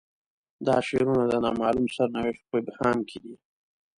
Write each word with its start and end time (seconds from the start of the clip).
دا 0.65 0.75
شعارونه 0.87 1.23
د 1.27 1.33
نا 1.43 1.51
معلوم 1.61 1.87
سرنوشت 1.95 2.41
په 2.49 2.55
ابهام 2.61 2.97
کې 3.09 3.17
دي. 3.23 3.35